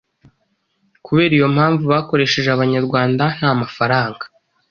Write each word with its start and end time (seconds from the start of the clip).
Kubera 1.05 1.33
iyo 1.37 1.47
mpamvu 1.55 1.83
bakoresheje 1.93 2.49
Abanyarwanda 2.51 3.23
nta 3.37 3.49
mafaranga 3.61 4.23